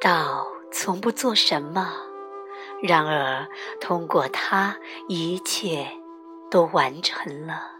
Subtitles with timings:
[0.00, 1.92] 道从不做什么，
[2.82, 3.46] 然而
[3.82, 4.78] 通过它，
[5.08, 5.86] 一切
[6.50, 7.72] 都完成了。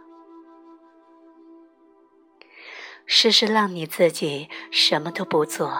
[3.06, 5.72] 试试让你自己什么都不做，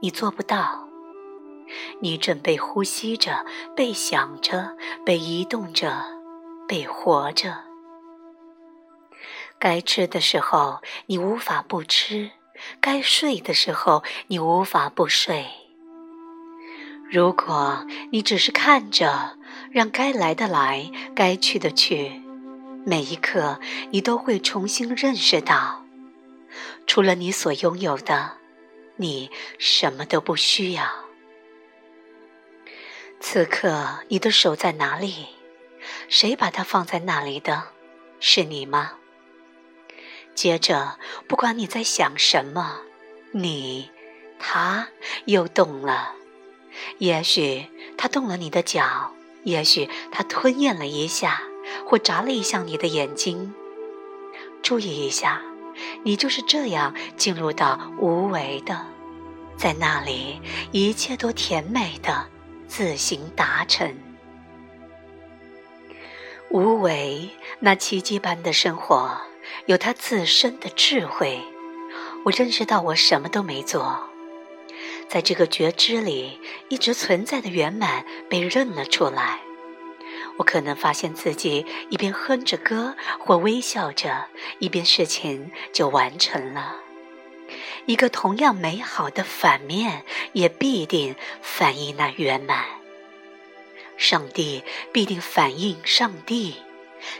[0.00, 0.88] 你做不到。
[2.00, 3.44] 你正被呼吸着，
[3.74, 6.04] 被想着，被移动着，
[6.68, 7.64] 被活着。
[9.58, 12.30] 该吃的时候，你无法不吃；
[12.80, 15.44] 该睡的时候，你无法不睡。
[17.10, 19.36] 如果你只是看着，
[19.70, 22.20] 让该来的来，该去的去，
[22.84, 25.84] 每一刻你都会重新认识到，
[26.86, 28.38] 除了你所拥有的，
[28.96, 30.88] 你什么都不需要。
[33.20, 35.26] 此刻你的手在哪里？
[36.08, 37.64] 谁把它放在那里的？
[38.18, 38.94] 是你吗？
[40.34, 40.98] 接着，
[41.28, 42.80] 不管你在想什么，
[43.32, 43.90] 你，
[44.38, 44.88] 他
[45.26, 46.14] 又动了。
[46.98, 51.42] 也许他动了你的脚，也许他吞咽了一下，
[51.86, 53.54] 或眨了一下你的眼睛。
[54.62, 55.42] 注意一下，
[56.02, 58.86] 你就是这样进入到无为的，
[59.56, 60.40] 在那里
[60.72, 62.26] 一切都甜美的
[62.66, 63.94] 自行达成。
[66.50, 69.20] 无为，那奇迹般的生活。
[69.66, 71.40] 有它自身的智慧，
[72.24, 74.08] 我认识到我什么都没做，
[75.08, 79.40] 在这个觉知里一直存在的圆满被认了出来。
[80.36, 84.26] 我可能发现自己一边哼着歌或微笑着，
[84.58, 86.76] 一边事情就完成了。
[87.86, 92.64] 一个同样美好的反面也必定反映那圆满。
[93.96, 96.56] 上帝必定反映上帝。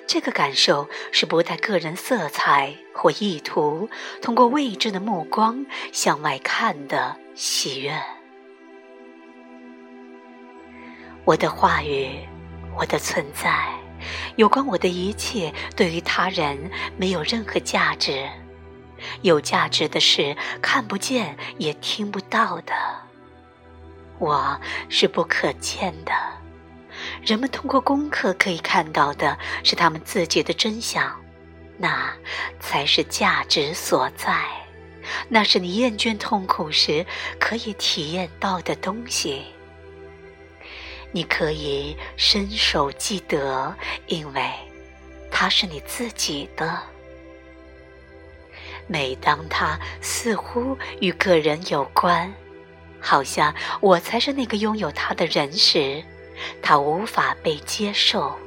[0.07, 3.89] 这个感受是不带个人色彩或意图，
[4.21, 7.93] 通过未知的目光向外看的喜悦。
[11.25, 12.11] 我的话语，
[12.77, 13.69] 我的存在，
[14.37, 18.29] 有关我的一切，对于他人没有任何价值。
[19.23, 22.73] 有价值的是看不见也听不到的。
[24.19, 24.59] 我
[24.89, 26.13] 是不可见的。
[27.25, 31.19] 人们通过功课可以看到的是他们自己的真相，
[31.79, 32.13] 那
[32.61, 34.45] 才是价值所在，
[35.29, 37.05] 那是你厌倦痛苦时
[37.41, 39.43] 可以体验到的东西。
[41.13, 43.75] 你可以伸手记得，
[44.07, 44.51] 因为
[45.31, 46.79] 它是你自己的。
[48.87, 52.31] 每当它似乎与个人有关，
[53.01, 56.05] 好像我才是那个拥有它的人时。
[56.63, 58.39] 它无法被接受，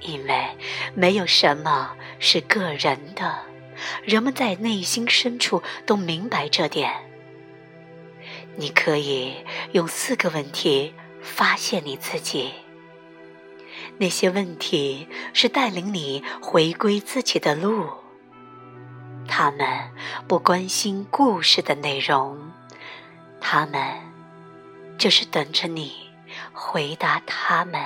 [0.00, 0.46] 因为
[0.94, 3.38] 没有什么是个人的。
[4.04, 6.92] 人们在内心深处都明白这点。
[8.56, 9.34] 你可以
[9.72, 12.52] 用四个问题发现你自己。
[13.98, 17.90] 那些问题是带领你回归自己的路。
[19.28, 19.90] 他们
[20.26, 22.52] 不关心故事的内容，
[23.40, 23.78] 他们
[24.96, 26.05] 就是等着你。
[26.58, 27.84] 回答他们。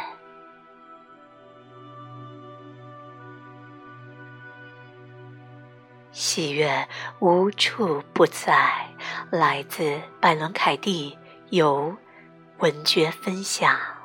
[6.12, 6.88] 喜悦
[7.18, 8.86] 无处不在，
[9.30, 11.18] 来自拜伦·凯蒂，
[11.50, 11.96] 由
[12.58, 13.99] 文觉分享。